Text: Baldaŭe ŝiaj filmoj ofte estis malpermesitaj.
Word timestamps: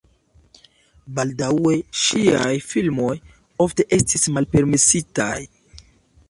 Baldaŭe 1.19 1.73
ŝiaj 2.03 2.55
filmoj 2.69 3.11
ofte 3.67 3.87
estis 3.99 4.27
malpermesitaj. 4.39 5.33